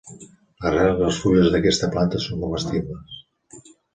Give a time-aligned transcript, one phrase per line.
[0.63, 3.21] L'arrel i les fulles d'aquesta planta són comestibles.